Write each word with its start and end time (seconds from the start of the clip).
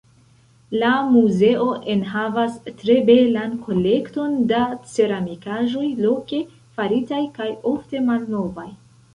La 0.83 0.91
muzeo 1.15 1.65
enhavas 1.95 2.55
tre 2.79 2.95
belan 3.09 3.53
kolekton 3.67 4.33
da 4.53 4.63
ceramikaĵoj, 4.95 5.87
loke 6.07 6.43
faritaj 6.79 7.25
kaj 7.39 7.51
ofte 7.75 8.07
malnovaj. 8.11 8.71